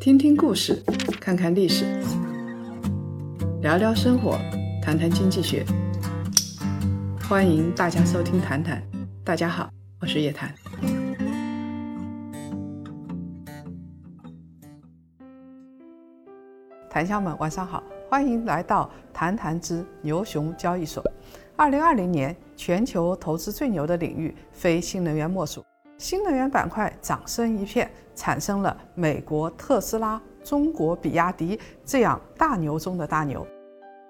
[0.00, 0.82] 听听故事，
[1.20, 1.84] 看看历史，
[3.60, 4.38] 聊聊生活，
[4.82, 5.66] 谈谈经济学。
[7.28, 8.82] 欢迎大家收听《谈谈》，
[9.22, 9.68] 大家好，
[10.00, 10.54] 我是叶檀。
[16.88, 21.04] 檀香们晚上好，欢迎来到《谈谈之牛熊交易所》。
[21.54, 25.62] 二零二零年，全球投资最牛的领域非新能源莫属。
[25.98, 33.44] 新能源板块掌声一片，产生了美国特斯拉、中国比亚迪这样大牛中的大牛。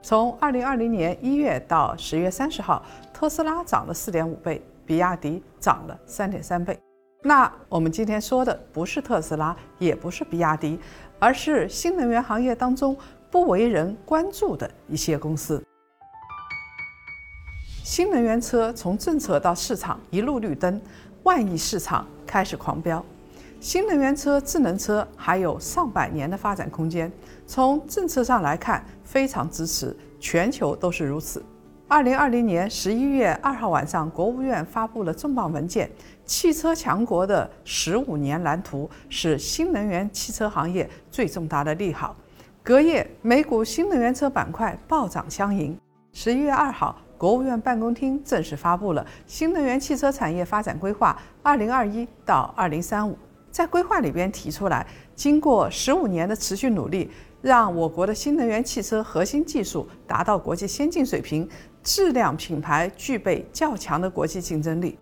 [0.02, 6.78] 从二零二零年一月到十月三十号，特斯拉涨了四点五倍，比亚迪涨了三点三倍。
[7.22, 10.78] 那我们今天说的不是特斯拉，也不是比亚迪，
[11.18, 12.94] 而是新能源行业当中
[13.30, 15.64] 不为人关注的一些公司。
[17.88, 20.78] 新能源车从政策到市场一路绿灯，
[21.22, 23.02] 万亿市场开始狂飙。
[23.60, 27.10] 新能源车、智能车还有上百年的发展空间。
[27.46, 31.42] 从政策上来看，非常支持，全球都是如此。
[31.88, 35.88] 二零二零年十一月二号晚上，国务院发布了重磅文件
[36.26, 42.14] 《汽车强国的十五年蓝图》，是新能源汽车行业最重大的利好。
[42.62, 45.74] 隔夜，美股新能源车板块暴涨相迎。
[46.12, 46.94] 十一月二号。
[47.18, 53.18] 国务院办公厅正式发布了新能源汽车产业发展规划（二零二一到二零三五）。
[53.50, 57.10] 在规划里边提出来，经过十五年的持续努力，
[57.42, 61.48] 让我国的新能源汽车核心技术达到国际先进水平，
[61.82, 64.96] 质量品牌具备较强的国际竞争力。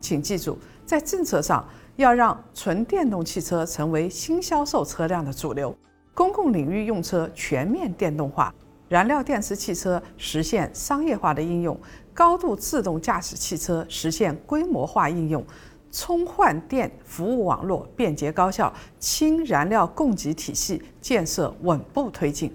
[0.00, 1.62] 请记住，在政策上
[1.96, 5.76] 要让纯电动汽车成为新销售车辆的主流，
[6.14, 8.54] 公共领域用车全面电动化。
[8.88, 11.78] 燃料电池汽车实现商业化的应用，
[12.14, 15.44] 高度自动驾驶汽车实现规模化应用，
[15.92, 22.50] 充换电服务网络便捷高效，氢燃料供给体系建设稳步推进。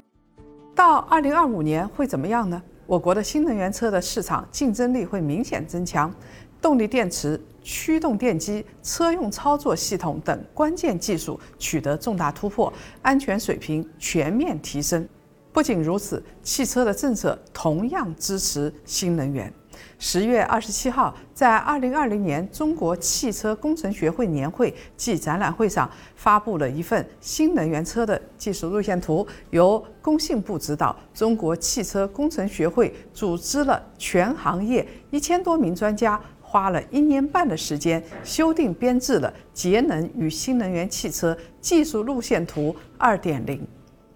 [0.73, 2.61] 到二零二五年会怎么样呢？
[2.87, 6.11] 我国的新能源车的市场竞争力会明显增强，
[6.59, 12.73] 动力电池、驱动电机、车用操作系统等关键技术取得重大突破，
[13.03, 15.07] 安全水平全面提升。
[15.53, 19.53] 不仅如此，汽车的政策同样支持新能源。
[19.99, 43.65] 十月二十七号，在二零二零年中国汽车工程学会年会暨展览会上，发布了一份新能源车的技术路线图，由工信部指导，中国汽车工程学会组织了全行业一千多名专家，花了一年半的时间，修订编制了节能与新能源汽车技术路线图二点零。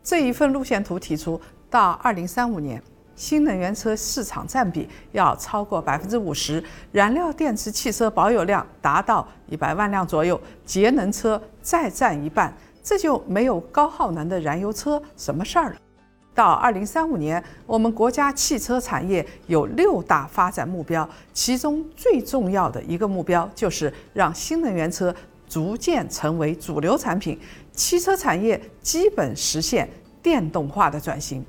[0.07, 1.37] 这一份路线图提出，
[1.69, 2.81] 到二零三五年，
[3.13, 6.63] 新能源车市场占比要超过百分之五十，
[6.93, 15.75] 燃料电池汽车保有量达到一百万辆左右，节能车再占一半，这就没有高耗能的燃油车什么事儿了。
[16.33, 25.13] 到二零三五年，我们国家汽车产业有六大发展目标，其中最重要的一个目标就是让新能源车
[25.47, 27.39] 逐渐成为主流产品。
[27.71, 29.87] 汽车产业基本实现
[30.21, 31.45] 电动化的转型。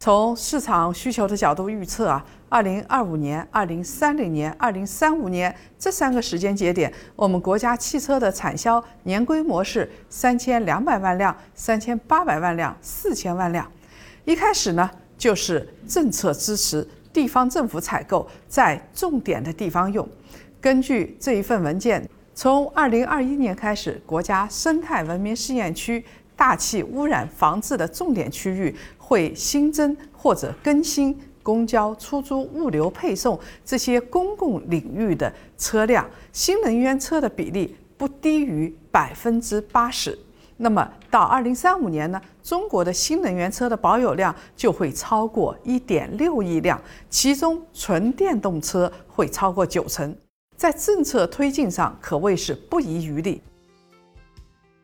[0.00, 13.68] 从市场需求的角度预测啊，二零二五年、二零三零年、二零三五年这三个时间节点，我们国家汽车的产销年规模是三千两百万辆、三千八百万辆、四千万辆。
[14.24, 20.08] 一开始呢，就是政策支持地方政府采购，在重点的地方用。
[20.60, 22.08] 根据这一份文件。
[22.40, 26.04] 从二零二一年开始，国家生态文明试验区
[26.36, 40.16] 大气污染防治的重点区域会新增或者更新公交、出租、物流、配送这些公共领域的车辆，新能源车的比例不低于百分之八十。
[40.58, 50.16] 那么到二零三五年呢，中国的新能源车的保有量就会超过一点六亿辆，其中纯电动车会超过九成。
[50.58, 53.40] 在政策推进上可谓是不遗余力。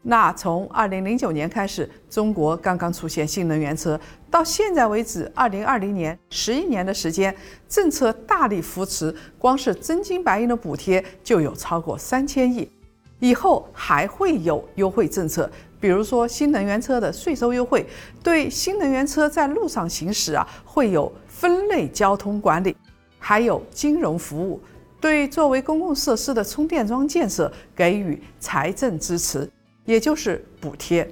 [0.03, 3.99] 那从二零零九年开始，中国刚刚出现新能源车，
[4.31, 7.35] 到现在为止，二零二零年十一年的时间，
[7.69, 12.71] 政策大力扶持，光是真金白银的补贴就有超过三千亿，
[13.19, 15.51] 以后还会有优惠政策，
[15.81, 17.85] 比如说新能源车的税收优惠，
[18.23, 22.77] 对新能源车在路上行驶啊，会有分类交通管理，
[23.19, 24.61] 还有金融服务。
[25.05, 29.47] 对作为公共设施的充电桩建设给予财政支持，
[29.85, 31.07] 也就是补贴、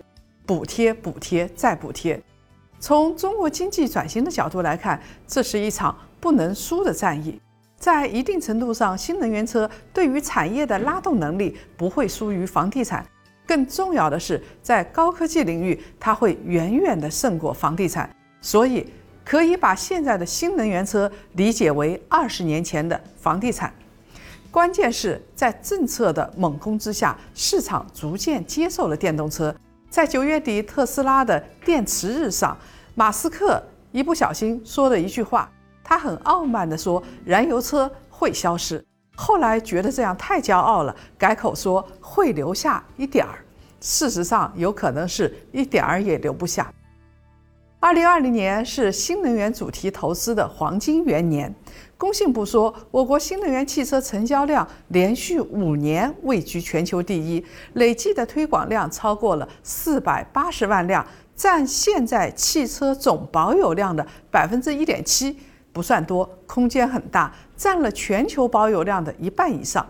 [0.46, 2.18] 补贴、补贴再补贴。
[2.80, 7.38] 从中国经济转型的角度来看，这是一场不能输的战役。
[7.76, 13.06] 在一定程度上，新能源车对于产业的拉动能力不会输于房地产，
[13.46, 18.08] 更重要的是，在高科技领域，它会远远的胜过房地产。
[18.40, 18.90] 所以，
[19.24, 23.72] 可以把现在的新能源车理解为二十年前的房地产。
[24.50, 29.54] 关键是在政策的猛攻之下，市场逐渐接受了电动车。
[29.88, 32.56] 在九月底特斯拉的电池日上，
[32.94, 35.50] 马斯克一不小心说了一句话，
[35.82, 38.84] 他很傲慢地说：“燃油车会消失。”
[39.16, 43.38] 后来觉得这样太骄傲了，改口说会留下一点儿。
[43.80, 46.72] 事实上，有可能是一点儿也留不下。
[47.82, 51.52] 二零二零年是新能源主题投资的黄金元年。
[51.98, 65.36] 工信部说，我国新能源汽车成交量连续五年位居全球第一，累计的推广量超过了四百八十万辆，占现在汽车总保有量的百分之一点七，
[65.72, 69.84] 不算多，空间很大，占了全球保有量的一半以上。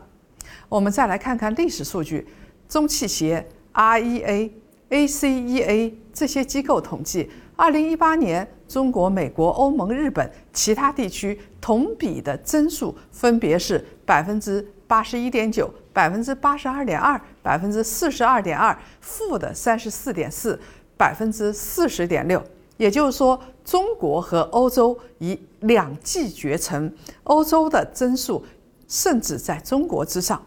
[0.71, 2.27] 我们再来看看历史数据，
[2.67, 4.51] 中汽协、REA、
[4.89, 7.29] ACEA 这些机构统计。
[7.63, 20.59] 二零一八年，中国、美国、欧盟、日本其他地区同比的增速分别是百分之八十一点九、百分之八十二点二、百分之四十二点二、负的三十四点四、
[20.97, 22.43] 百分之四十点六。
[22.79, 26.93] 也就是说，中国和欧洲以两季绝尘，
[27.23, 28.45] 欧洲的增速
[28.89, 30.45] 甚至在中国之上，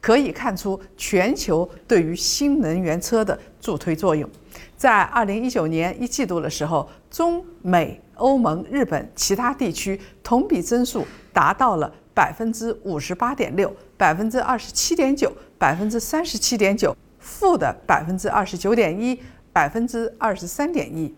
[0.00, 4.26] 可以看出全球对于新能源车的助推作用。
[4.76, 19.18] 在二零一九年一季度的时候，中美欧盟、日本其他地区同比增速达到了百分之五十八点六、百分之二十七点九、百分之三十七点九，负的百分之二十九点一、
[19.52, 21.14] 百分之二十三点一。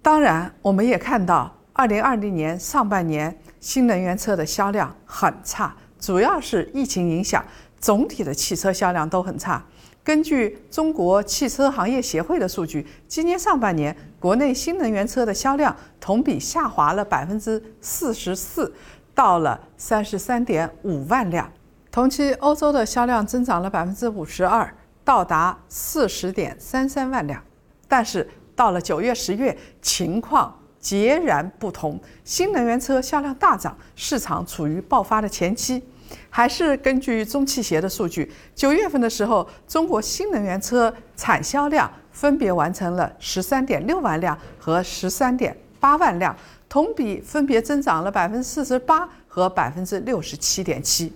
[0.00, 7.44] 当然，我们也看到二零二零年上半年新能源车的销量很差，主要是疫情影响，
[7.78, 9.62] 总体的汽车销量都很差。
[10.04, 18.70] 根据中国汽车行业协会的数据，今年上半年国内新能源车的销量同比下滑了百分之四十四，
[19.14, 21.50] 到了三十三点五万辆。
[21.90, 24.70] 同期，欧洲的销量增长了百分之五十二，
[25.02, 27.42] 到达四十点三三万辆。
[27.88, 35.82] 但是到了九月、十月，情况截然不同，新能源车销量大涨，市场处于爆发的前期。
[36.30, 46.36] 还是根据中汽协的数据，九月份的时候，中国新能源车产销量分别完成了十三点六万辆和十三点八万辆，
[46.68, 51.12] 同比分别增长了百分之四十八和百分之六十七点七。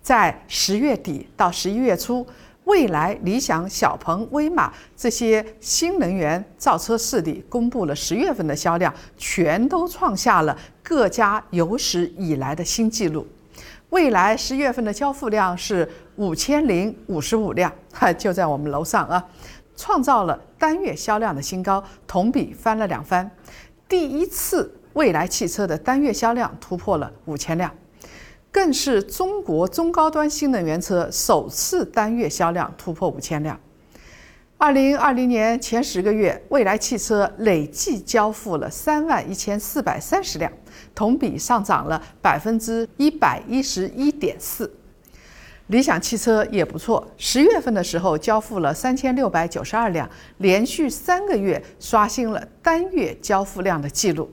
[0.00, 2.26] 在十月底到十一月初，
[2.64, 13.26] 蔚来、理想、小鹏、威马这些新能源造车势力公布了十月份的销量，全都创下了各家有史以来的新纪录。
[13.90, 19.24] 未来十月份的交付量是五千零五十五辆，哈，就在我们楼上啊，
[19.76, 23.28] 创造了单月销量的新高，同比翻了两番。
[23.88, 27.74] 第一次，未来汽车的单月销量突破了五千辆，
[28.52, 33.58] 更是中国中高端新能源车首次单月销量突破五千辆。
[34.56, 40.52] 二零二零年前十个月，蔚来汽车累计交付了三万一千四百三十辆，
[41.00, 44.70] 同比上涨了百分之一百一十一点四。
[45.68, 50.06] 理想汽车也不错，十月份的时候交付了三千六百九十二辆，
[50.36, 54.30] 连续三个月刷新了单月交付量的记录。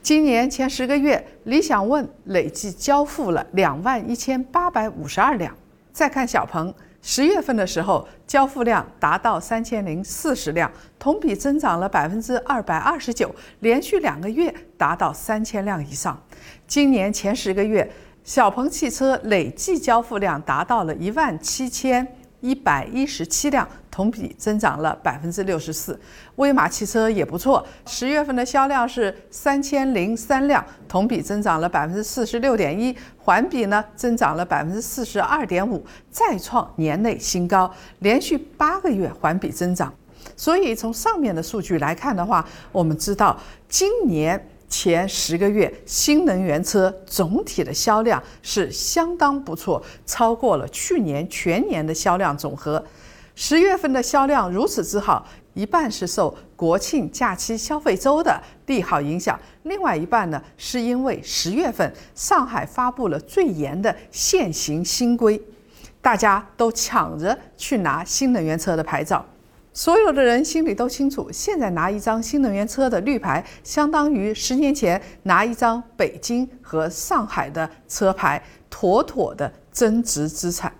[0.00, 5.52] 今年前十个月，理想 ONE 累计交付了两万一千八百五十二辆。
[5.92, 6.72] 再看小鹏。
[7.06, 16.18] 十月份的时候，交付量达到三千零四十辆，同比增长了百分之二百二十九，连续两个月达到三千辆以上。
[16.66, 17.92] 今年前十个月，
[18.24, 22.16] 小鹏汽车累计交付量达到了一万七千。
[22.40, 25.96] 一百一十七辆，同比增长了百分之六十四。
[26.34, 39.94] 威马汽车也不错，十月份的销量是三千零三辆，同比增长了百分之四十六点一，环比呢增长了百分之四十二点五，再创年内新高，连续八个月环比增长。
[40.36, 44.48] 所以从上面的数据来看的话，我们知道今年。
[44.66, 52.84] 前十个月，新能源车总体的销量是相当不错，超过了去年全年的销量总和。
[53.34, 65.40] 十月份的销量如此之好，一半是受国庆假期消费周的利好影响，另外一半呢，是因为十月份上海发布了最严的限行新规，
[66.00, 69.24] 大家都抢着去拿新能源车的牌照。
[69.72, 80.72] 所有的人心里都清楚，现在拿一张新能源车的绿牌，相当于十年前拿一张北京和上海的车牌，妥妥的增值资产。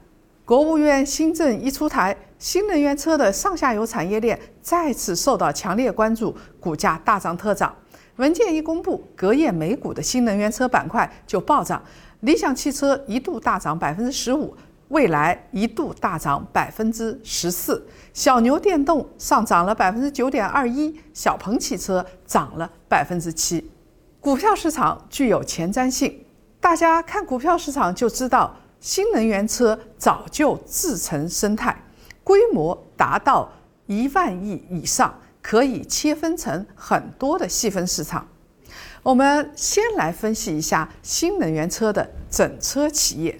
[0.44, 7.74] 国务院新政一出台，新能源车的上下游产业链再次受到强烈关注，股价大涨特涨。
[8.16, 11.82] 文件一公布，隔夜美股的新能源车板块就暴涨，
[12.20, 14.54] 理想汽车一度大涨百分之十五，
[14.88, 17.82] 蔚来一度大涨百分之十四，
[18.12, 23.70] 小牛电动上涨了百分之九点二一，小鹏汽车涨了百分之七。
[24.20, 26.22] 股票市场具有前瞻性，
[26.60, 31.74] 大家看股票市场就知道，新能源车早就自成生态，
[32.24, 33.52] 规模达到
[33.86, 35.14] 一万亿以上。
[35.44, 38.26] 可以切分成很多的细分市场。
[39.02, 43.38] 我们先来分析一下新能源车的整车企业。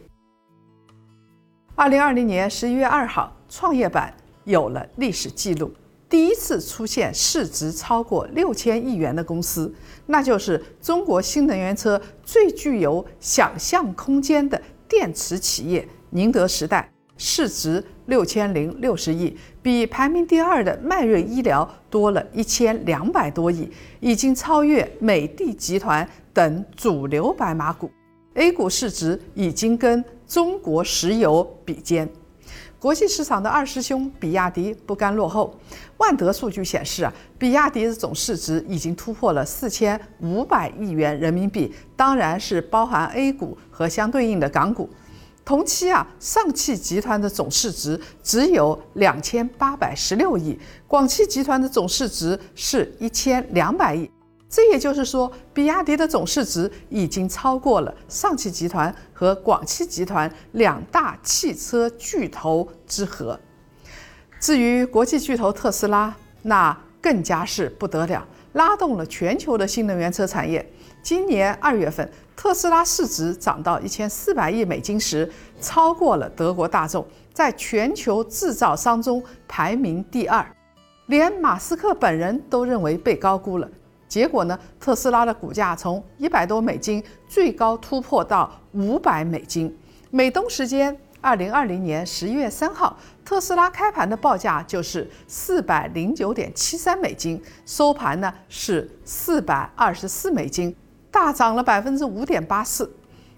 [1.74, 4.12] 二零二零年十一月二号，创业板
[4.44, 5.72] 有了历史记录，
[6.06, 9.74] 第一次出现市值超过六千亿元的公司，
[10.04, 16.93] 那就是中国新能源车最具有想象空间的电池企业宁德时代。
[17.16, 27.90] 市值六千零六十亿，比排名第二的迈瑞医疗多了一千两百多亿，已经超越美的集团等主流白马股。
[28.34, 32.08] A 股市值已经跟中国石油比肩。
[32.80, 35.58] 国际市场的二师兄比亚迪不甘落后。
[35.96, 44.90] 万德数据显示啊，比亚迪的总市值已经突破了四千五百亿元人民币，当然是包含 A 股和相对应的港股。
[45.44, 50.58] 同期啊，上汽集团的总市值只有两千八百十六亿，
[50.88, 54.10] 广汽集团的总市值是一千两百亿。
[54.48, 63.38] 这也就是说，比亚迪的总市值已经超过了上汽集团和广汽集团两大汽车巨头之和。
[64.40, 70.64] 至于国际巨头特斯拉，那更加是不得了，拉动了全球的新能源车产业。
[71.04, 72.10] 今年二月份。
[72.34, 75.30] 特斯拉市值涨到一千四百亿美金时，
[75.60, 80.44] 超过了德国大众，在全球制造商中排名第二，
[81.06, 83.68] 连马斯克本人都认为被高估了。
[84.08, 89.74] 结果呢，特斯拉的股价从一百多美金最高突破到五百美金。
[90.10, 100.74] 美东时间二零二零年十一月三号，特斯拉开盘的报价就是四百零九点七三美金，收盘呢是四百二十四美金。
[101.14, 102.92] 大涨了百分之五点八四。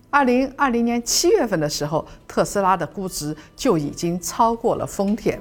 [0.08, 5.38] 二零二零年七月份的时候，特斯拉的估值就已经超过了丰田。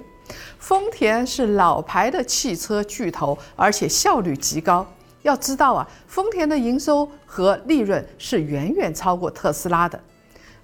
[0.60, 4.86] 丰田是老牌的汽车巨头，而且效率极高。
[5.22, 9.98] 要知道啊，丰田的营收和利润是远远超过特斯拉的。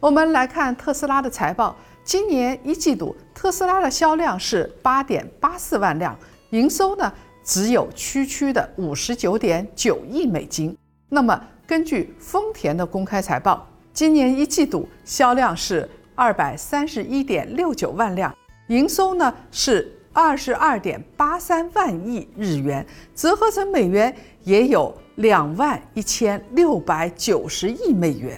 [0.02, 1.74] 我们来看特斯拉的财报，
[2.04, 6.14] 今年一季度特斯拉的销量是八点八四万辆，
[6.50, 7.14] 营收呢
[7.46, 10.78] 只有区区的五十九点九亿美金。
[11.08, 18.36] 那么根据丰田的公开财报，今年一季度销量是二百三十一点六九万辆，
[18.68, 22.86] 营收呢是二十二点八三万亿日元，
[23.16, 24.14] 折合成美元
[24.44, 28.38] 也有两万一千六百九十亿美元。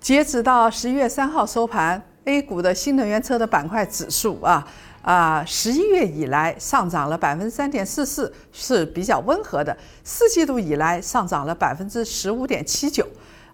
[0.00, 4.66] 截止到十一月三号收盘，A 股的新能源车的板块指数啊。
[5.06, 9.76] 啊，十一月以来上涨了百分之三点四四，是比较温和的。
[10.02, 13.06] 四季度以来上涨了百分之十五点七九，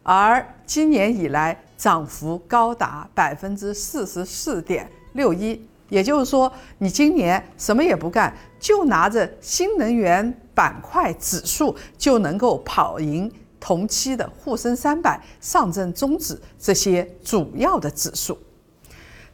[0.03, 5.63] 而今年以来涨幅高达百分之四十四点六一。
[5.91, 13.31] 也就是说，你今年什么也不干，就拿着新能源板块指数就能够跑赢
[13.61, 18.39] 同期的沪深三百、上证综指这些主要的指数。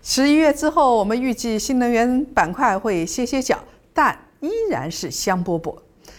[0.00, 3.58] 十一月之后，我们预计新能源板块会歇歇脚，
[3.92, 5.76] 但依然是香饽饽。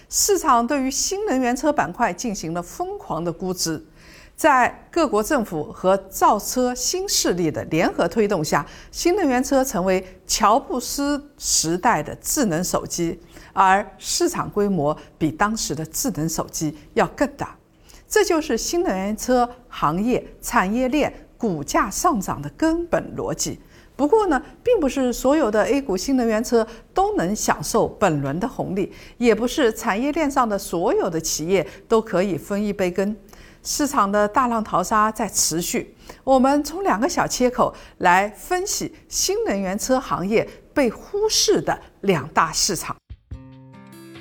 [0.09, 3.83] 市场对于新能源车板块进行了疯狂的估值，
[4.35, 13.19] 在各国政府和造车新势力的联合推动下，新能源车成为乔布斯时代的智能手机，
[13.53, 17.55] 而市场规模比当时的智能手机要更大。
[18.07, 23.59] 这就是新能源车行业产业链股价上涨的根本逻辑。
[23.99, 33.13] 不过呢，并不是所有的 A 股新能源车都能享受本轮的红利，也不是产业链上的所有的企业都可以分一杯羹。
[33.61, 35.93] 市场的大浪淘沙在持续。
[36.23, 42.95] 我们从两个小切口来分析新能源车行业被忽视的两大市场。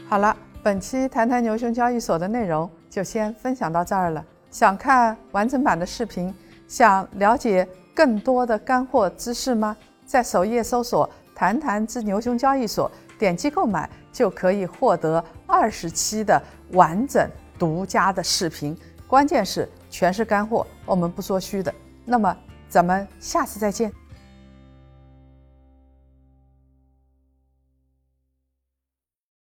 [0.08, 4.24] 好了，本期谈谈牛熊交易所的内容就先分享到这儿了。
[4.50, 6.34] 想看完整版的视频，
[6.66, 7.64] 想了解。
[7.98, 9.76] 更多的干货知识吗？
[10.06, 12.88] 在首页搜索“谈谈之牛熊交易所”，
[13.18, 16.40] 点击购买就可以获得二十期的
[16.74, 17.28] 完整
[17.58, 18.78] 独家的视频。
[19.08, 21.74] 关键是全是干货，我们不说虚的。
[22.04, 22.36] 那么
[22.68, 23.92] 咱们下次再见。